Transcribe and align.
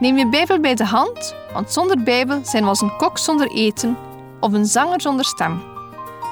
Neem 0.00 0.16
je 0.16 0.28
Bijbel 0.28 0.60
bij 0.60 0.74
de 0.74 0.84
hand, 0.84 1.34
want 1.52 1.72
zonder 1.72 2.02
Bijbel 2.02 2.44
zijn 2.44 2.62
we 2.62 2.68
als 2.68 2.80
een 2.80 2.96
kok 2.96 3.18
zonder 3.18 3.50
eten 3.50 3.96
of 4.40 4.52
een 4.52 4.66
zanger 4.66 5.00
zonder 5.00 5.24
stem. 5.24 5.62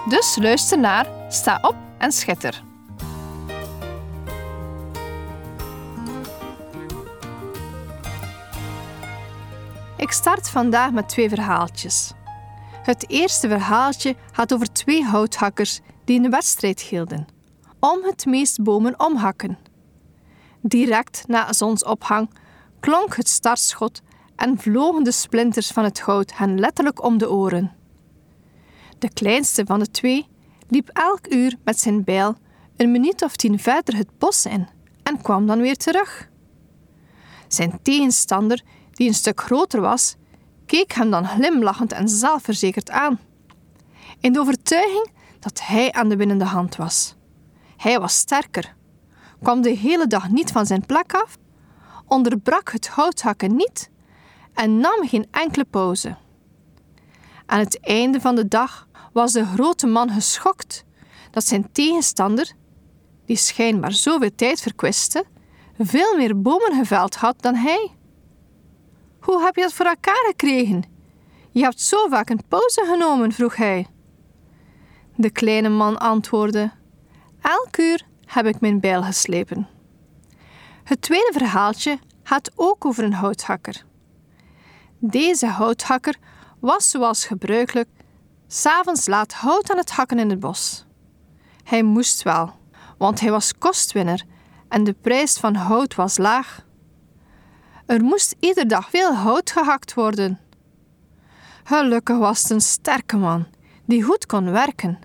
Dus 0.08 0.36
luister 0.40 0.78
naar, 0.78 1.06
sta 1.28 1.58
op 1.62 1.76
en 1.98 2.12
schitter. 2.12 2.62
Ik 9.96 10.10
start 10.10 10.50
vandaag 10.50 10.90
met 10.90 11.08
twee 11.08 11.28
verhaaltjes. 11.28 12.12
Het 12.82 13.10
eerste 13.10 13.48
verhaaltje 13.48 14.16
gaat 14.32 14.52
over 14.52 14.72
twee 14.72 15.04
houthakkers 15.04 15.80
die 16.04 16.20
een 16.20 16.30
wedstrijd 16.30 16.80
hielden 16.80 17.26
om 17.80 18.02
het 18.02 18.26
meest 18.26 18.62
bomen 18.62 19.00
omhakken. 19.00 19.58
Direct 20.60 21.24
na 21.26 21.52
zonsopgang 21.52 22.30
klonk 22.82 23.16
het 23.16 23.28
startschot 23.28 24.02
en 24.36 24.58
vlogen 24.58 25.04
de 25.04 25.12
splinters 25.12 25.70
van 25.70 25.84
het 25.84 26.00
hout 26.00 26.32
hen 26.34 26.60
letterlijk 26.60 27.02
om 27.02 27.18
de 27.18 27.30
oren. 27.30 27.72
De 28.98 29.12
kleinste 29.12 29.66
van 29.66 29.78
de 29.78 29.90
twee 29.90 30.26
liep 30.68 30.88
elk 30.88 31.32
uur 31.32 31.56
met 31.64 31.80
zijn 31.80 32.04
bijl 32.04 32.36
een 32.76 32.90
minuut 32.90 33.22
of 33.22 33.36
tien 33.36 33.58
verder 33.58 33.96
het 33.96 34.18
bos 34.18 34.46
in 34.46 34.68
en 35.02 35.22
kwam 35.22 35.46
dan 35.46 35.60
weer 35.60 35.76
terug. 35.76 36.28
Zijn 37.48 37.78
tegenstander, 37.82 38.62
die 38.90 39.08
een 39.08 39.14
stuk 39.14 39.40
groter 39.40 39.80
was, 39.80 40.16
keek 40.66 40.92
hem 40.92 41.10
dan 41.10 41.26
glimlachend 41.26 41.92
en 41.92 42.08
zelfverzekerd 42.08 42.90
aan, 42.90 43.20
in 44.20 44.32
de 44.32 44.40
overtuiging 44.40 45.10
dat 45.38 45.60
hij 45.62 45.92
aan 45.92 46.08
de 46.08 46.16
winnende 46.16 46.44
hand 46.44 46.76
was. 46.76 47.14
Hij 47.76 48.00
was 48.00 48.16
sterker, 48.16 48.74
kwam 49.42 49.62
de 49.62 49.70
hele 49.70 50.06
dag 50.06 50.28
niet 50.28 50.52
van 50.52 50.66
zijn 50.66 50.86
plek 50.86 51.14
af, 51.14 51.36
onderbrak 52.12 52.72
het 52.72 52.88
houthakken 52.88 53.56
niet 53.56 53.90
en 54.54 54.76
nam 54.76 55.08
geen 55.08 55.26
enkele 55.30 55.64
pauze. 55.64 56.16
Aan 57.46 57.58
het 57.58 57.80
einde 57.80 58.20
van 58.20 58.34
de 58.34 58.48
dag 58.48 58.88
was 59.12 59.32
de 59.32 59.44
grote 59.44 59.86
man 59.86 60.10
geschokt 60.10 60.84
dat 61.30 61.44
zijn 61.44 61.72
tegenstander, 61.72 62.52
die 63.26 63.36
schijnbaar 63.36 63.92
zoveel 63.92 64.34
tijd 64.34 64.60
verkwiste, 64.60 65.24
veel 65.78 66.16
meer 66.16 66.40
bomen 66.40 66.74
geveld 66.78 67.14
had 67.14 67.42
dan 67.42 67.54
hij. 67.54 67.90
Hoe 69.20 69.42
heb 69.42 69.54
je 69.54 69.62
dat 69.62 69.72
voor 69.72 69.86
elkaar 69.86 70.24
gekregen? 70.26 70.84
Je 71.50 71.62
hebt 71.62 71.80
zo 71.80 72.08
vaak 72.08 72.30
een 72.30 72.42
pauze 72.48 72.84
genomen, 72.84 73.32
vroeg 73.32 73.56
hij. 73.56 73.86
De 75.16 75.30
kleine 75.30 75.68
man 75.68 75.98
antwoordde: 75.98 76.70
Elk 77.40 77.76
uur 77.76 78.06
heb 78.24 78.46
ik 78.46 78.60
mijn 78.60 78.80
bijl 78.80 79.02
geslepen. 79.02 79.68
Het 80.92 81.00
tweede 81.00 81.30
verhaaltje 81.32 81.98
gaat 82.22 82.50
ook 82.54 82.84
over 82.84 83.04
een 83.04 83.12
houthakker. 83.12 83.84
Deze 84.98 85.46
houthakker 85.46 86.16
was 86.60 86.90
zoals 86.90 87.24
gebruikelijk 87.24 87.88
s'avonds 88.46 89.06
laat 89.06 89.32
hout 89.32 89.70
aan 89.70 89.76
het 89.76 89.90
hakken 89.90 90.18
in 90.18 90.30
het 90.30 90.40
bos. 90.40 90.84
Hij 91.64 91.82
moest 91.82 92.22
wel, 92.22 92.52
want 92.98 93.20
hij 93.20 93.30
was 93.30 93.58
kostwinner 93.58 94.24
en 94.68 94.84
de 94.84 94.92
prijs 94.92 95.38
van 95.38 95.54
hout 95.54 95.94
was 95.94 96.18
laag. 96.18 96.64
Er 97.86 98.02
moest 98.02 98.34
iedere 98.40 98.66
dag 98.66 98.90
veel 98.90 99.14
hout 99.14 99.50
gehakt 99.50 99.94
worden. 99.94 100.40
Gelukkig 101.64 102.18
was 102.18 102.42
het 102.42 102.50
een 102.50 102.60
sterke 102.60 103.16
man 103.16 103.46
die 103.86 104.02
goed 104.02 104.26
kon 104.26 104.50
werken. 104.50 104.98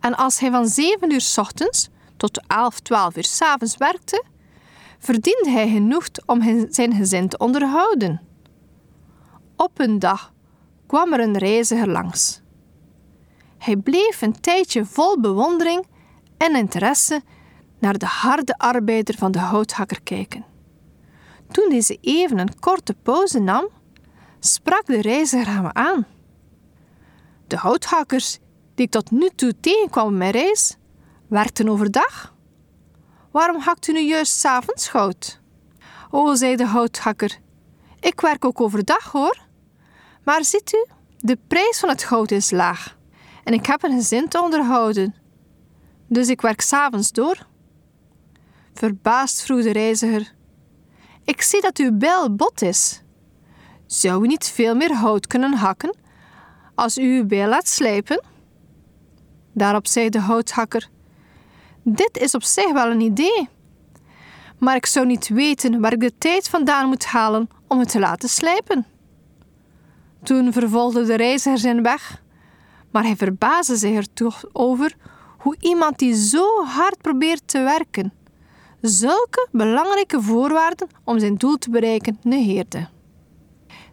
En 0.00 0.14
als 0.14 0.38
hij 0.38 0.50
van 0.50 0.66
7 0.66 1.12
uur 1.12 1.20
s 1.20 1.38
ochtends 1.38 1.88
tot 2.16 2.40
11, 2.46 2.80
12 2.80 3.16
uur 3.16 3.24
s 3.24 3.40
avonds 3.40 3.76
werkte, 3.76 4.24
verdiende 5.04 5.50
hij 5.50 5.68
genoeg 5.68 6.06
om 6.26 6.42
zijn 6.70 6.94
gezin 6.94 7.28
te 7.28 7.38
onderhouden. 7.38 8.20
Op 9.56 9.78
een 9.78 9.98
dag 9.98 10.32
kwam 10.86 11.12
er 11.12 11.20
een 11.20 11.38
reiziger 11.38 11.88
langs. 11.88 12.42
Hij 13.58 13.76
bleef 13.76 14.22
een 14.22 14.40
tijdje 14.40 14.84
vol 14.84 15.20
bewondering 15.20 15.86
en 16.36 16.56
interesse 16.56 17.22
naar 17.78 17.98
de 17.98 18.06
harde 18.06 18.58
arbeider 18.58 19.14
van 19.18 19.32
de 19.32 19.38
houthakker 19.38 20.02
kijken. 20.02 20.44
Toen 21.50 21.68
deze 21.68 21.98
even 22.00 22.38
een 22.38 22.58
korte 22.60 22.94
pauze 23.02 23.38
nam, 23.38 23.68
sprak 24.38 24.86
de 24.86 25.00
reiziger 25.00 25.46
hem 25.46 25.66
aan. 25.72 26.06
De 27.46 27.56
houthakkers 27.56 28.38
die 28.74 28.84
ik 28.84 28.90
tot 28.90 29.10
nu 29.10 29.28
toe 29.34 29.60
tegenkwam 29.60 30.06
op 30.06 30.12
mijn 30.12 30.30
reis, 30.30 30.76
werkten 31.28 31.68
overdag. 31.68 32.33
Waarom 33.34 33.60
hakt 33.60 33.88
u 33.88 33.92
nu 33.92 34.00
juist 34.00 34.38
s'avonds 34.38 34.88
hout? 34.88 35.40
O, 36.10 36.34
zei 36.34 36.56
de 36.56 36.66
houthakker, 36.66 37.38
ik 38.00 38.20
werk 38.20 38.44
ook 38.44 38.60
overdag 38.60 39.12
hoor. 39.12 39.38
Maar 40.24 40.44
ziet 40.44 40.72
u, 40.72 40.86
de 41.18 41.38
prijs 41.46 41.78
van 41.80 41.88
het 41.88 42.04
goud 42.04 42.30
is 42.30 42.50
laag 42.50 42.96
en 43.44 43.52
ik 43.52 43.66
heb 43.66 43.82
een 43.82 43.96
gezin 43.96 44.28
te 44.28 44.42
onderhouden. 44.42 45.14
Dus 46.08 46.28
ik 46.28 46.40
werk 46.40 46.60
s'avonds 46.60 47.12
door. 47.12 47.46
Verbaasd 48.74 49.42
vroeg 49.42 49.62
de 49.62 49.72
reiziger: 49.72 50.34
Ik 51.24 51.42
zie 51.42 51.60
dat 51.60 51.78
uw 51.78 51.96
bijl 51.96 52.34
bot 52.34 52.62
is. 52.62 53.02
Zou 53.86 54.24
u 54.24 54.26
niet 54.26 54.48
veel 54.48 54.74
meer 54.74 54.94
hout 54.94 55.26
kunnen 55.26 55.52
hakken 55.52 55.96
als 56.74 56.98
u 56.98 57.16
uw 57.16 57.26
bijl 57.26 57.48
laat 57.48 57.68
slijpen? 57.68 58.24
Daarop 59.52 59.86
zei 59.86 60.08
de 60.08 60.20
houthakker: 60.20 60.88
Dit 61.84 62.18
is 62.18 62.34
op 62.34 62.42
zich 62.42 62.72
wel 62.72 62.90
een 62.90 63.00
idee. 63.00 63.48
Maar 64.58 64.76
ik 64.76 64.86
zou 64.86 65.06
niet 65.06 65.28
weten 65.28 65.80
waar 65.80 65.92
ik 65.92 66.00
de 66.00 66.18
tijd 66.18 66.48
vandaan 66.48 66.88
moet 66.88 67.04
halen 67.04 67.48
om 67.68 67.78
het 67.78 67.88
te 67.88 67.98
laten 67.98 68.28
slijpen. 68.28 68.86
Toen 70.22 70.52
vervolgde 70.52 71.04
de 71.04 71.14
reiziger 71.14 71.58
zijn 71.58 71.82
weg, 71.82 72.22
maar 72.90 73.02
hij 73.02 73.16
verbaasde 73.16 73.76
zich 73.76 73.96
er 73.96 74.12
toch 74.12 74.44
over 74.52 74.96
hoe 75.38 75.56
iemand 75.60 75.98
die 75.98 76.14
zo 76.14 76.64
hard 76.64 76.98
probeert 77.00 77.42
te 77.48 77.60
werken, 77.60 78.12
zulke 78.80 79.48
belangrijke 79.52 80.22
voorwaarden 80.22 80.88
om 81.04 81.18
zijn 81.18 81.36
doel 81.36 81.56
te 81.56 81.70
bereiken 81.70 82.18
negeerde. 82.22 82.88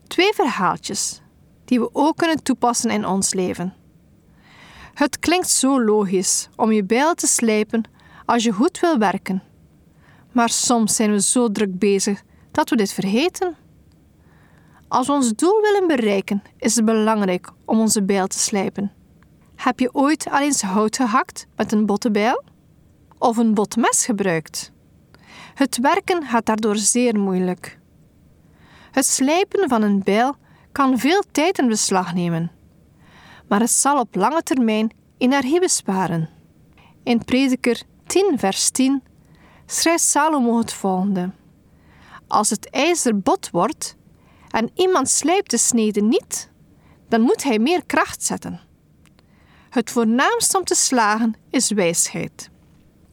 Twee 0.08 0.34
verhaaltjes 0.34 1.22
die 1.66 1.79
we 1.79 1.90
ook 1.94 2.18
kunnen 2.18 2.44
toepassen 2.44 2.90
in 2.90 3.06
ons 3.06 3.34
leven. 3.34 3.73
Het 5.01 5.19
klinkt 5.19 5.50
zo 5.50 5.84
logisch 5.84 6.50
om 6.56 6.72
je 6.72 6.84
bijl 6.84 7.13
te 7.13 7.28
slijpen 7.28 7.84
als 8.25 8.44
je 8.44 8.51
goed 8.51 8.79
wil 8.79 8.97
werken. 8.97 9.44
Maar 10.31 10.50
soms 10.50 10.95
zijn 10.95 11.12
we 11.12 11.22
zo 11.22 11.51
druk 11.51 11.79
bezig 11.79 12.23
dat 12.51 12.69
we 12.69 12.75
dit 12.75 12.94
vergeten. 12.94 13.56
Als 14.88 15.07
we 15.07 15.13
ons 15.13 15.34
doel 15.34 15.61
willen 15.61 15.88
bereiken, 15.88 16.44
is 16.57 16.75
het 16.75 16.85
belangrijk 16.85 17.50
om 17.66 17.79
onze 17.79 18.03
bijl 18.03 18.28
te 18.28 18.40
slijpen. 18.40 18.91
Heb 19.56 19.79
je 19.79 19.94
ooit 19.94 20.28
al 20.29 20.40
eens 20.40 20.61
hout 20.61 20.95
gehakt 20.95 21.47
met 21.56 21.72
een 21.72 21.85
botte 21.85 22.11
bijl? 22.11 22.43
Of 23.17 23.37
een 23.37 23.53
botmes 23.53 24.05
gebruikt? 24.05 24.72
Het 25.53 25.78
werken 25.78 26.23
gaat 26.23 26.46
daardoor 26.46 26.76
zeer 26.76 27.20
moeilijk. 27.20 27.79
Het 28.91 29.05
slijpen 29.05 29.70
van 29.70 29.81
een 29.81 30.03
bijl 30.03 30.35
kan 30.72 30.99
veel 30.99 31.23
tijd 31.31 31.58
in 31.58 31.67
beslag 31.67 32.14
nemen 32.14 32.52
maar 33.52 33.59
het 33.59 33.72
zal 33.72 34.00
op 34.00 34.16
lange 34.16 34.44
termijn 34.44 34.92
energie 35.18 35.59
besparen. 35.59 36.30
In 37.03 37.26
Prediker 37.26 37.82
10, 38.06 38.34
vers 38.38 38.70
10 38.70 39.03
schrijft 39.66 40.03
Salomo 40.03 40.58
het 40.58 40.74
volgende: 40.74 41.32
Als 42.28 42.50
het 42.50 42.70
ijzer 42.70 43.20
bot 43.20 43.50
wordt 43.50 43.96
en 44.50 44.70
iemand 44.76 45.09
slijpt 45.09 45.52
de 45.52 45.58
snede 45.58 46.02
niet, 46.02 46.50
dan 47.09 47.22
moet 47.22 47.44
hij 47.44 47.59
meer 47.59 47.86
kracht 47.86 48.24
zetten. 48.24 48.59
Het 49.70 49.92
voornaamste 49.92 50.58
om 50.58 50.64
te 50.64 50.76
slagen 50.76 51.36
is 51.50 51.72
wijsheid. 51.72 52.50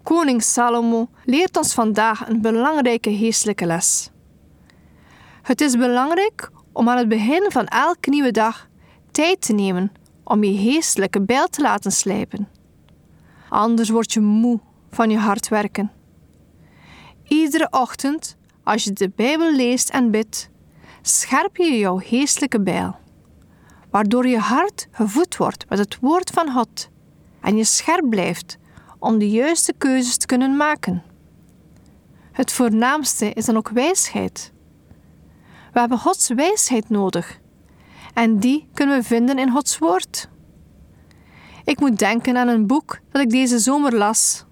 Koning 0.02 0.42
Salomo 0.42 1.08
leert 1.24 1.56
ons 1.56 1.74
vandaag 1.74 2.28
een 2.28 2.40
belangrijke 2.40 3.16
geestelijke 3.16 3.66
les. 3.66 4.10
Het 5.42 5.60
is 5.60 5.76
belangrijk 5.76 6.50
om 6.72 6.88
aan 6.88 6.98
het 6.98 7.08
begin 7.08 7.46
van 7.50 7.66
elke 7.66 8.10
nieuwe 8.10 8.30
dag 8.30 8.68
tijd 9.10 9.40
te 9.40 9.52
nemen 9.52 9.92
om 10.28 10.44
je 10.44 10.58
geestelijke 10.58 11.20
bijl 11.20 11.48
te 11.48 11.62
laten 11.62 11.92
slijpen. 11.92 12.48
Anders 13.48 13.88
word 13.88 14.12
je 14.12 14.20
moe 14.20 14.60
van 14.90 15.10
je 15.10 15.18
hard 15.18 15.48
werken. 15.48 15.90
Iedere 17.24 17.68
ochtend, 17.70 18.36
als 18.62 18.84
je 18.84 18.92
de 18.92 19.10
Bijbel 19.16 19.54
leest 19.54 19.88
en 19.88 20.10
bidt, 20.10 20.50
scherp 21.02 21.56
je 21.56 21.78
jouw 21.78 21.96
geestelijke 21.96 22.60
bijl, 22.60 22.96
waardoor 23.90 24.26
je 24.26 24.38
hart 24.38 24.88
gevoed 24.90 25.36
wordt 25.36 25.68
met 25.68 25.78
het 25.78 25.98
woord 26.00 26.30
van 26.30 26.52
God 26.52 26.88
en 27.40 27.56
je 27.56 27.64
scherp 27.64 28.10
blijft 28.10 28.58
om 28.98 29.18
de 29.18 29.30
juiste 29.30 29.72
keuzes 29.78 30.16
te 30.16 30.26
kunnen 30.26 30.56
maken. 30.56 31.02
Het 32.32 32.52
voornaamste 32.52 33.32
is 33.32 33.44
dan 33.44 33.56
ook 33.56 33.68
wijsheid. 33.68 34.52
We 35.72 35.80
hebben 35.80 35.98
Gods 35.98 36.28
wijsheid 36.28 36.88
nodig 36.88 37.40
en 38.18 38.38
die 38.38 38.68
kunnen 38.74 38.98
we 38.98 39.04
vinden 39.04 39.38
in 39.38 39.50
Gods 39.50 39.78
woord. 39.78 40.28
Ik 41.64 41.80
moet 41.80 41.98
denken 41.98 42.36
aan 42.36 42.48
een 42.48 42.66
boek 42.66 42.98
dat 43.10 43.22
ik 43.22 43.30
deze 43.30 43.58
zomer 43.58 43.94
las: 43.96 44.44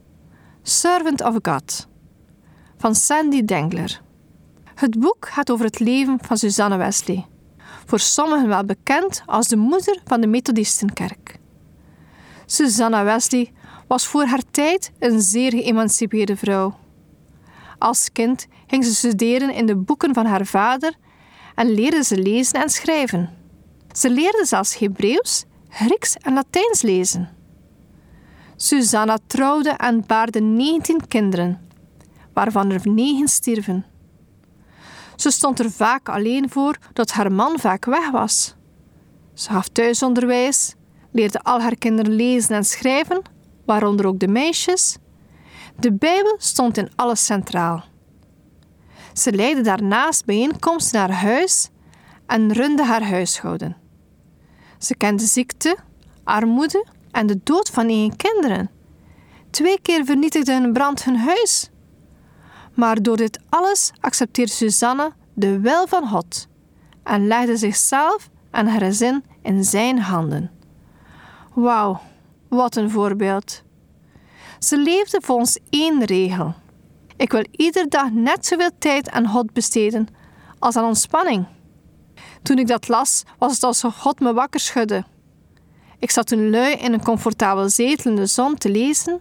Servant 0.63 1.23
of 1.23 1.37
God 1.43 1.89
van 2.77 2.95
Sandy 2.95 3.45
Dengler. 3.45 4.01
Het 4.75 4.99
boek 5.01 5.29
gaat 5.29 5.51
over 5.51 5.65
het 5.65 5.79
leven 5.79 6.19
van 6.23 6.37
Susanne 6.37 6.77
Wesley, 6.77 7.27
voor 7.87 7.99
sommigen 7.99 8.49
wel 8.49 8.65
bekend 8.65 9.23
als 9.27 9.49
de 9.49 9.57
moeder 9.57 10.01
van 10.05 10.21
de 10.21 10.27
Methodistenkerk. 10.27 11.39
Susanna 12.47 13.05
Wesley 13.05 13.53
was 13.89 14.07
voor 14.07 14.25
haar 14.25 14.43
tijd 14.51 14.93
een 14.99 15.21
zeer 15.21 15.51
geëmancipeerde 15.51 16.37
vrouw. 16.37 16.79
Als 17.79 18.13
kind 18.13 18.47
ging 18.67 18.85
ze 18.85 18.95
studeren 18.95 19.55
in 19.55 19.67
de 19.67 19.77
boeken 19.77 20.15
van 20.15 20.27
haar 20.27 20.47
vader 20.47 20.95
en 21.55 21.71
leerde 21.71 22.05
ze 22.05 22.17
lezen 22.17 22.63
en 22.63 22.71
schrijven. 22.71 23.45
Ze 23.97 24.11
leerde 24.11 24.45
zelfs 24.45 24.79
Hebreeuws, 24.79 25.45
Grieks 25.69 26.17
en 26.17 26.35
Latijns 26.35 26.83
lezen. 26.83 27.29
Susanna 28.57 29.19
trouwde 29.27 29.71
en 29.71 30.07
baarde 30.07 30.41
19 30.41 31.07
kinderen, 31.07 31.69
waarvan 32.33 32.71
er 32.71 32.81
negen 32.85 33.29
stierven. 33.29 33.87
Ze 35.15 35.31
stond 35.31 35.59
er 35.59 35.71
vaak 35.71 36.09
alleen 36.09 36.51
voor 36.51 36.77
dat 36.93 37.11
haar 37.11 37.33
man 37.33 37.59
vaak 37.59 37.85
weg 37.85 38.11
was. 38.11 38.55
Ze 39.35 39.51
gaf 39.51 39.69
thuisonderwijs, 39.69 40.75
leerde 41.13 41.43
al 41.43 41.61
haar 41.61 41.77
kinderen 41.77 42.13
lezen 42.13 42.57
en 42.57 42.65
schrijven, 42.65 43.23
waaronder 43.65 44.07
ook 44.07 44.19
de 44.19 44.29
meisjes. 44.29 44.97
De 45.79 45.93
Bijbel 45.93 46.37
stond 46.39 46.77
in 46.77 46.91
alles 46.97 47.25
centraal. 47.25 47.85
Ze 49.13 49.33
leidde 49.33 49.63
daarnaast 49.63 50.25
bijeenkomsten 50.25 50.99
naar 50.99 51.13
huis 51.13 51.71
en 52.27 52.53
runde 52.53 52.85
haar 52.85 53.09
huishouden. 53.09 53.85
Ze 54.87 54.95
kende 54.95 55.25
ziekte, 55.25 55.77
armoede 56.25 56.87
en 57.11 57.27
de 57.27 57.41
dood 57.43 57.71
van 57.71 57.87
negen 57.87 58.17
kinderen. 58.17 58.71
Twee 59.51 59.81
keer 59.81 60.05
vernietigde 60.05 60.53
een 60.53 60.73
brand 60.73 61.05
hun 61.05 61.17
huis. 61.17 61.71
Maar 62.75 63.03
door 63.03 63.17
dit 63.17 63.41
alles 63.49 63.93
accepteerde 64.01 64.53
Susanne 64.53 65.13
de 65.35 65.61
wil 65.61 65.87
van 65.87 66.09
God 66.09 66.47
en 67.03 67.27
legde 67.27 67.57
zichzelf 67.57 68.29
en 68.51 68.67
haar 68.67 68.81
gezin 68.81 69.25
in 69.43 69.65
zijn 69.65 69.99
handen. 69.99 70.51
Wauw, 71.55 72.01
wat 72.49 72.77
een 72.77 72.91
voorbeeld. 72.91 73.63
Ze 74.59 74.79
leefde 74.79 75.21
volgens 75.23 75.59
één 75.71 76.05
regel. 76.05 76.55
Ik 77.17 77.33
wil 77.33 77.45
iedere 77.51 77.89
dag 77.89 78.11
net 78.11 78.47
zoveel 78.47 78.71
tijd 78.79 79.11
aan 79.11 79.29
God 79.29 79.53
besteden 79.53 80.09
als 80.59 80.77
aan 80.77 80.85
ontspanning. 80.85 81.47
Toen 82.43 82.59
ik 82.59 82.67
dat 82.67 82.89
las, 82.89 83.23
was 83.39 83.53
het 83.53 83.63
alsof 83.63 83.97
God 83.97 84.21
me 84.21 84.33
wakker 84.33 84.61
schudde. 84.61 85.05
Ik 85.99 86.11
zat 86.11 86.27
toen 86.27 86.51
lui 86.51 86.73
in 86.73 86.93
een 86.93 87.03
comfortabel 87.03 87.69
zetel 87.69 88.11
in 88.11 88.17
de 88.17 88.27
zon 88.27 88.57
te 88.57 88.71
lezen 88.71 89.21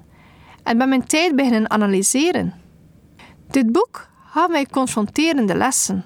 en 0.63 0.77
ben 0.77 0.89
mijn 0.89 1.06
tijd 1.06 1.36
beginnen 1.36 1.69
analyseren. 1.69 2.53
Dit 3.47 3.71
boek 3.71 4.09
gaf 4.25 4.50
mij 4.50 4.65
confronterende 4.65 5.56
lessen. 5.56 6.06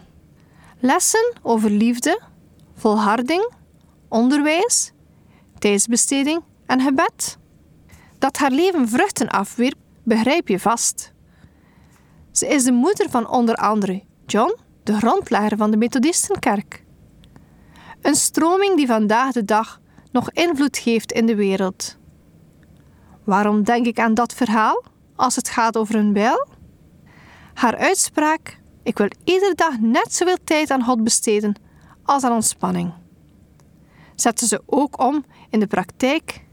Lessen 0.79 1.33
over 1.41 1.69
liefde, 1.69 2.21
volharding, 2.75 3.51
onderwijs, 4.09 4.91
tijdsbesteding 5.57 6.43
en 6.65 6.81
gebed. 6.81 7.37
Dat 8.17 8.37
haar 8.37 8.51
leven 8.51 8.89
vruchten 8.89 9.29
afwierp, 9.29 9.77
begrijp 10.03 10.47
je 10.47 10.59
vast. 10.59 11.13
Ze 12.31 12.47
is 12.47 12.63
de 12.63 12.71
moeder 12.71 13.09
van 13.09 13.29
onder 13.29 13.55
andere 13.55 14.03
John, 14.25 14.57
de 14.83 14.93
grondlegger 14.93 15.57
van 15.57 15.71
de 15.71 15.77
Methodistenkerk. 15.77 16.83
Een 18.01 18.15
stroming 18.15 18.75
die 18.75 18.87
vandaag 18.87 19.31
de 19.31 19.45
dag 19.45 19.79
nog 20.11 20.31
invloed 20.31 20.77
geeft 20.77 21.11
in 21.11 21.25
de 21.25 21.35
wereld. 21.35 21.97
Waarom 23.23 23.63
denk 23.63 23.85
ik 23.85 23.99
aan 23.99 24.13
dat 24.13 24.33
verhaal 24.33 24.83
als 25.15 25.35
het 25.35 25.49
gaat 25.49 25.77
over 25.77 25.95
een 25.95 26.13
bijl? 26.13 26.47
Haar 27.53 27.77
uitspraak: 27.77 28.59
Ik 28.83 28.97
wil 28.97 29.09
iedere 29.23 29.55
dag 29.55 29.79
net 29.79 30.13
zoveel 30.13 30.37
tijd 30.43 30.71
aan 30.71 30.83
God 30.83 31.03
besteden 31.03 31.55
als 32.03 32.23
aan 32.23 32.31
ontspanning. 32.31 32.93
Zette 34.15 34.47
ze 34.47 34.61
ook 34.65 34.99
om 34.99 35.25
in 35.49 35.59
de 35.59 35.67
praktijk. 35.67 36.45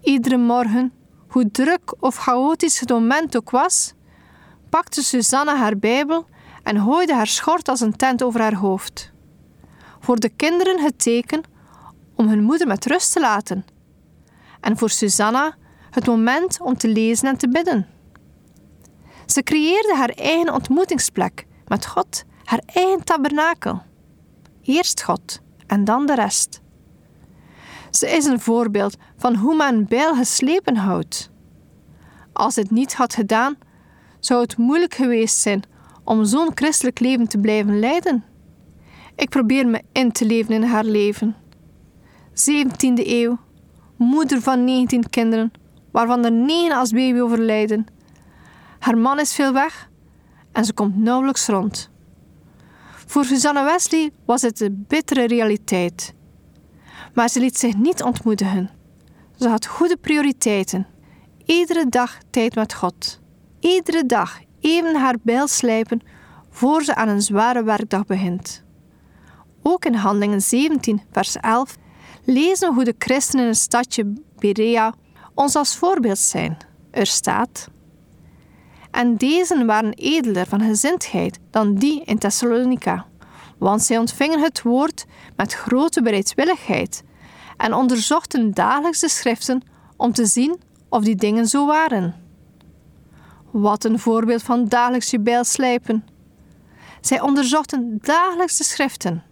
Iedere 0.00 0.36
morgen, 0.36 0.92
hoe 1.28 1.50
druk 1.50 1.94
of 2.00 2.16
chaotisch 2.16 2.80
het 2.80 2.88
moment 2.88 3.36
ook 3.36 3.50
was, 3.50 3.92
pakte 4.68 5.02
Susanne 5.02 5.56
haar 5.56 5.78
Bijbel 5.78 6.26
en 6.68 6.76
hooide 6.76 7.14
haar 7.14 7.26
schort 7.26 7.68
als 7.68 7.80
een 7.80 7.96
tent 7.96 8.22
over 8.22 8.40
haar 8.40 8.54
hoofd. 8.54 9.12
Voor 10.00 10.16
de 10.18 10.28
kinderen 10.28 10.80
het 10.80 10.98
teken 10.98 11.42
om 12.14 12.28
hun 12.28 12.42
moeder 12.42 12.66
met 12.66 12.86
rust 12.86 13.12
te 13.12 13.20
laten. 13.20 13.64
En 14.60 14.76
voor 14.78 14.90
Susanna 14.90 15.56
het 15.90 16.06
moment 16.06 16.60
om 16.60 16.76
te 16.76 16.88
lezen 16.88 17.28
en 17.28 17.36
te 17.36 17.48
bidden. 17.48 17.86
Ze 19.26 19.42
creëerde 19.42 19.94
haar 19.96 20.08
eigen 20.08 20.52
ontmoetingsplek 20.54 21.46
met 21.66 21.86
God, 21.86 22.24
haar 22.44 22.62
eigen 22.66 23.04
tabernakel. 23.04 23.82
Eerst 24.62 25.02
God 25.02 25.40
en 25.66 25.84
dan 25.84 26.06
de 26.06 26.14
rest. 26.14 26.60
Ze 27.90 28.10
is 28.10 28.24
een 28.24 28.40
voorbeeld 28.40 28.96
van 29.16 29.34
hoe 29.34 29.56
men 29.56 29.86
bijl 29.86 30.14
geslepen 30.14 30.76
houdt. 30.76 31.30
Als 32.32 32.56
het 32.56 32.70
niet 32.70 32.94
had 32.94 33.14
gedaan, 33.14 33.56
zou 34.20 34.40
het 34.40 34.56
moeilijk 34.56 34.94
geweest 34.94 35.36
zijn 35.36 35.62
om 36.08 36.24
zo'n 36.24 36.50
christelijk 36.54 37.00
leven 37.00 37.28
te 37.28 37.38
blijven 37.38 37.78
leiden. 37.78 38.24
Ik 39.16 39.28
probeer 39.28 39.66
me 39.66 39.82
in 39.92 40.12
te 40.12 40.24
leven 40.24 40.54
in 40.54 40.62
haar 40.62 40.84
leven. 40.84 41.36
17e 42.30 43.06
eeuw, 43.06 43.38
moeder 43.96 44.42
van 44.42 44.64
19 44.64 45.10
kinderen, 45.10 45.50
waarvan 45.90 46.24
er 46.24 46.32
9 46.32 46.76
als 46.76 46.90
baby 46.90 47.18
overlijden. 47.18 47.86
Haar 48.78 48.98
man 48.98 49.20
is 49.20 49.34
veel 49.34 49.52
weg 49.52 49.90
en 50.52 50.64
ze 50.64 50.72
komt 50.72 50.96
nauwelijks 50.96 51.46
rond. 51.46 51.90
Voor 53.06 53.24
Susanne 53.24 53.64
Wesley 53.64 54.10
was 54.24 54.42
het 54.42 54.58
de 54.58 54.70
bittere 54.70 55.26
realiteit. 55.26 56.14
Maar 57.14 57.28
ze 57.28 57.40
liet 57.40 57.58
zich 57.58 57.76
niet 57.76 58.02
ontmoedigen. 58.02 58.70
Ze 59.36 59.48
had 59.48 59.66
goede 59.66 59.96
prioriteiten. 59.96 60.86
Iedere 61.44 61.88
dag 61.88 62.18
tijd 62.30 62.54
met 62.54 62.74
God. 62.74 63.20
Iedere 63.60 64.06
dag 64.06 64.38
even 64.60 64.96
haar 64.96 65.16
bijl 65.22 65.48
slijpen 65.48 66.00
voor 66.50 66.82
ze 66.82 66.94
aan 66.94 67.08
een 67.08 67.22
zware 67.22 67.62
werkdag 67.62 68.06
begint. 68.06 68.64
Ook 69.62 69.84
in 69.84 69.94
Handelingen 69.94 70.42
17, 70.42 71.02
vers 71.12 71.36
11 71.36 71.76
lezen 72.24 72.68
we 72.68 72.74
hoe 72.74 72.84
de 72.84 72.94
christenen 72.98 73.44
in 73.44 73.50
het 73.50 73.60
stadje 73.60 74.12
Berea 74.38 74.94
ons 75.34 75.56
als 75.56 75.76
voorbeeld 75.76 76.18
zijn. 76.18 76.56
Er 76.90 77.06
staat: 77.06 77.68
En 78.90 79.16
deze 79.16 79.64
waren 79.64 79.92
edeler 79.92 80.46
van 80.46 80.60
gezindheid 80.60 81.38
dan 81.50 81.74
die 81.74 82.04
in 82.04 82.18
Thessalonica, 82.18 83.06
want 83.58 83.82
zij 83.82 83.98
ontvingen 83.98 84.40
het 84.40 84.62
woord 84.62 85.04
met 85.36 85.52
grote 85.52 86.02
bereidwilligheid 86.02 87.02
en 87.56 87.74
onderzochten 87.74 88.54
dagelijks 88.54 89.00
de 89.00 89.08
schriften 89.08 89.62
om 89.96 90.12
te 90.12 90.26
zien 90.26 90.60
of 90.88 91.04
die 91.04 91.16
dingen 91.16 91.46
zo 91.46 91.66
waren. 91.66 92.27
Wat 93.50 93.84
een 93.84 93.98
voorbeeld 93.98 94.42
van 94.42 94.68
dagelijks 94.68 95.10
je 95.10 95.20
bijl 95.20 95.44
slijpen. 95.44 96.06
Zij 97.00 97.20
onderzochten 97.20 97.98
dagelijks 98.00 98.56
de 98.56 98.64
schriften. 98.64 99.24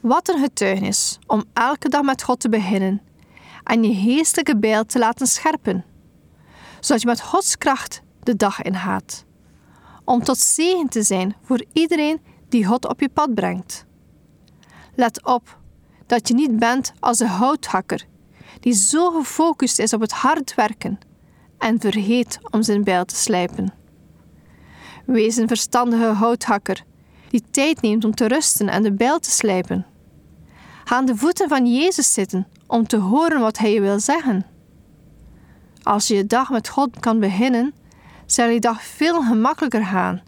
Wat 0.00 0.28
een 0.28 0.38
getuigenis 0.38 1.18
om 1.26 1.44
elke 1.52 1.88
dag 1.88 2.02
met 2.02 2.22
God 2.22 2.40
te 2.40 2.48
beginnen 2.48 3.02
en 3.64 3.84
je 3.84 3.94
geestelijke 3.94 4.56
bijl 4.56 4.84
te 4.84 4.98
laten 4.98 5.26
scherpen, 5.26 5.84
zodat 6.80 7.02
je 7.02 7.08
met 7.08 7.20
Gods 7.20 7.58
kracht 7.58 8.02
de 8.22 8.36
dag 8.36 8.62
ingaat. 8.62 9.24
Om 10.04 10.22
tot 10.22 10.38
zegen 10.38 10.88
te 10.88 11.02
zijn 11.02 11.36
voor 11.42 11.64
iedereen 11.72 12.20
die 12.48 12.66
God 12.66 12.88
op 12.88 13.00
je 13.00 13.08
pad 13.08 13.34
brengt. 13.34 13.86
Let 14.94 15.24
op 15.24 15.58
dat 16.06 16.28
je 16.28 16.34
niet 16.34 16.58
bent 16.58 16.92
als 17.00 17.20
een 17.20 17.26
houthakker 17.26 18.06
die 18.60 18.72
zo 18.72 19.10
gefocust 19.10 19.78
is 19.78 19.92
op 19.92 20.00
het 20.00 20.12
hard 20.12 20.54
werken 20.54 20.98
en 21.64 21.80
vergeet 21.80 22.38
om 22.50 22.62
zijn 22.62 22.84
bijl 22.84 23.04
te 23.04 23.14
slijpen. 23.14 23.72
Wees 25.06 25.36
een 25.36 25.48
verstandige 25.48 26.04
houthakker 26.04 26.84
die 27.28 27.42
tijd 27.50 27.80
neemt 27.80 28.04
om 28.04 28.14
te 28.14 28.26
rusten 28.26 28.68
en 28.68 28.82
de 28.82 28.92
bijl 28.92 29.18
te 29.18 29.30
slijpen. 29.30 29.86
Ga 30.84 30.96
aan 30.96 31.06
de 31.06 31.16
voeten 31.16 31.48
van 31.48 31.66
Jezus 31.66 32.12
zitten 32.12 32.46
om 32.66 32.86
te 32.86 32.96
horen 32.96 33.40
wat 33.40 33.58
Hij 33.58 33.72
je 33.72 33.80
wil 33.80 34.00
zeggen. 34.00 34.46
Als 35.82 36.08
je 36.08 36.14
je 36.14 36.26
dag 36.26 36.50
met 36.50 36.68
God 36.68 37.00
kan 37.00 37.20
beginnen, 37.20 37.74
zal 38.26 38.48
je 38.48 38.60
dag 38.60 38.82
veel 38.82 39.22
gemakkelijker 39.22 39.84
gaan. 39.84 40.22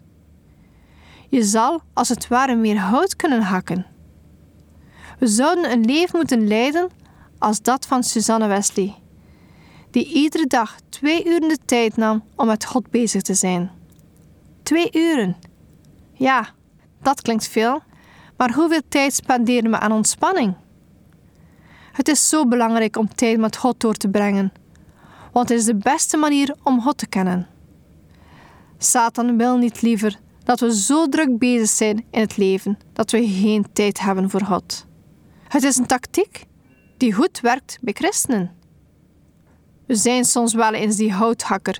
Je 1.29 1.43
zal 1.43 1.81
als 1.93 2.09
het 2.09 2.27
ware 2.27 2.55
meer 2.55 2.79
hout 2.79 3.15
kunnen 3.15 3.41
hakken. 3.41 3.85
We 5.19 5.27
zouden 5.27 5.71
een 5.71 5.85
leven 5.85 6.17
moeten 6.17 6.47
leiden 6.47 6.89
als 7.37 7.61
dat 7.61 7.85
van 7.85 8.03
Susanne 8.03 8.47
Wesley, 8.47 8.95
die 9.97 10.13
iedere 10.13 10.47
dag 10.47 10.75
twee 10.89 11.25
uren 11.25 11.47
de 11.47 11.57
tijd 11.65 11.97
nam 11.97 12.23
om 12.35 12.47
met 12.47 12.65
God 12.65 12.89
bezig 12.89 13.21
te 13.21 13.33
zijn. 13.33 13.71
Twee 14.63 14.89
uren. 14.91 15.37
Ja, 16.13 16.49
dat 17.01 17.21
klinkt 17.21 17.47
veel, 17.47 17.81
maar 18.35 18.53
hoeveel 18.53 18.81
tijd 18.89 19.13
spenderen 19.13 19.71
we 19.71 19.79
aan 19.79 19.91
ontspanning? 19.91 20.55
Het 21.91 22.07
is 22.07 22.29
zo 22.29 22.47
belangrijk 22.47 22.97
om 22.97 23.15
tijd 23.15 23.39
met 23.39 23.57
God 23.57 23.79
door 23.79 23.93
te 23.93 24.09
brengen, 24.09 24.51
want 25.31 25.49
het 25.49 25.57
is 25.57 25.65
de 25.65 25.75
beste 25.75 26.17
manier 26.17 26.55
om 26.63 26.81
God 26.81 26.97
te 26.97 27.07
kennen. 27.07 27.47
Satan 28.77 29.37
wil 29.37 29.57
niet 29.57 29.81
liever 29.81 30.19
dat 30.43 30.59
we 30.59 30.75
zo 30.75 31.07
druk 31.09 31.37
bezig 31.37 31.69
zijn 31.69 32.05
in 32.11 32.21
het 32.21 32.37
leven 32.37 32.77
dat 32.93 33.11
we 33.11 33.27
geen 33.27 33.65
tijd 33.73 33.99
hebben 33.99 34.29
voor 34.29 34.41
God. 34.41 34.85
Het 35.47 35.63
is 35.63 35.77
een 35.77 35.85
tactiek 35.85 36.45
die 36.97 37.13
goed 37.13 37.39
werkt 37.39 37.77
bij 37.81 37.93
christenen. 37.93 38.57
We 39.87 39.95
zijn 39.95 40.25
soms 40.25 40.53
wel 40.53 40.73
eens 40.73 40.95
die 40.95 41.11
houthakker, 41.13 41.79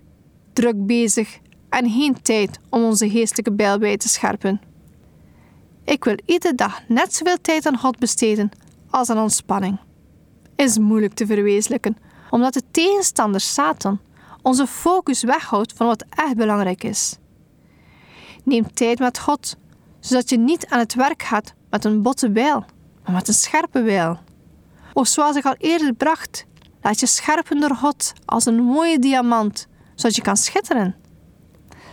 druk 0.54 0.86
bezig 0.86 1.40
en 1.70 1.90
geen 1.90 2.22
tijd 2.22 2.60
om 2.70 2.84
onze 2.84 3.10
geestelijke 3.10 3.52
bijl 3.52 3.80
bij 3.80 3.98
te 3.98 4.10
scherpen. 4.10 4.62
Ik 5.84 6.04
wil 6.04 6.18
iedere 6.26 6.56
dag 6.56 6.88
net 6.88 7.14
zoveel 7.16 7.38
tijd 7.42 7.66
aan 7.66 7.78
God 7.78 8.00
besteden 8.00 8.50
als 8.90 9.10
aan 9.10 9.18
ontspanning. 9.18 9.80
Is 10.56 10.78
moeilijk 10.78 11.14
te 11.14 11.26
verwezenlijken, 11.26 11.98
omdat 12.30 12.54
de 12.54 12.62
tegenstander 12.72 13.42
Satan 13.42 14.00
onze 14.42 14.68
focus 14.68 15.24
weghoudt 15.24 15.74
van 15.74 15.88
wat 15.88 16.06
echt 16.10 16.36
belangrijk 16.36 16.84
is. 16.84 17.18
Neem 18.44 18.74
tijd 18.74 19.00
met 19.00 19.20
God, 19.20 19.58
zodat 20.00 20.30
je 20.30 20.38
niet 20.38 20.68
aan 20.68 20.80
het 20.80 20.94
werk 20.94 21.24
gaat 21.24 21.54
met 21.70 21.86
een 21.86 22.02
botte 22.02 22.32
bijl, 22.32 22.66
maar 23.04 23.14
met 23.14 23.28
een 23.28 23.34
scherpe 23.34 23.84
bijl. 23.84 24.20
Of 24.94 25.08
zoals 25.08 25.36
ik 25.36 25.46
al 25.46 25.56
eerder 25.58 25.94
bracht, 25.94 26.46
laat 26.82 27.00
je 27.00 27.06
scherpen 27.06 27.60
door 27.60 27.76
God 27.76 28.14
als 28.26 28.46
een 28.46 28.64
mooie 28.64 29.00
diamant, 29.00 29.68
zodat 29.96 30.16
je 30.16 30.22
kan 30.22 30.38
schitteren. 30.38 30.96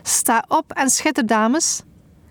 Sta 0.02 0.44
op 0.48 0.72
en 0.72 0.90
schitter, 0.90 1.26
dames. 1.26 1.82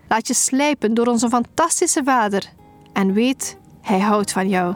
Laat 0.08 0.26
je 0.26 0.34
slijpen 0.34 0.94
door 0.94 1.06
onze 1.06 1.28
fantastische 1.28 2.04
Vader 2.04 2.52
en 2.92 3.12
weet, 3.12 3.56
Hij 3.80 4.00
houdt 4.00 4.32
van 4.32 4.48
jou. 4.48 4.74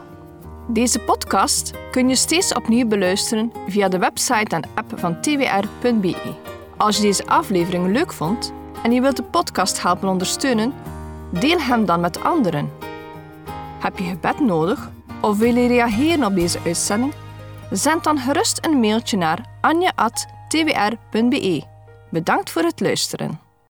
Deze 0.67 0.99
podcast 0.99 1.71
kun 1.91 2.09
je 2.09 2.15
steeds 2.15 2.53
opnieuw 2.53 2.87
beluisteren 2.87 3.51
via 3.67 3.87
de 3.87 3.97
website 3.97 4.55
en 4.55 4.63
app 4.75 4.93
van 4.95 5.21
twr.be. 5.21 6.35
Als 6.77 6.95
je 6.95 7.01
deze 7.01 7.27
aflevering 7.27 7.91
leuk 7.91 8.13
vond 8.13 8.53
en 8.83 8.91
je 8.91 9.01
wilt 9.01 9.15
de 9.15 9.23
podcast 9.23 9.81
helpen 9.81 10.09
ondersteunen, 10.09 10.73
deel 11.31 11.59
hem 11.59 11.85
dan 11.85 11.99
met 11.99 12.23
anderen. 12.23 12.69
Heb 13.79 13.97
je 13.97 14.03
gebed 14.03 14.39
nodig 14.39 14.91
of 15.21 15.37
wil 15.37 15.55
je 15.55 15.67
reageren 15.67 16.25
op 16.25 16.35
deze 16.35 16.59
uitzending? 16.65 17.13
Zend 17.71 18.03
dan 18.03 18.19
gerust 18.19 18.65
een 18.65 18.79
mailtje 18.79 19.17
naar 19.17 19.45
anja.twr.be. 19.61 21.63
Bedankt 22.09 22.51
voor 22.51 22.63
het 22.63 22.79
luisteren. 22.79 23.48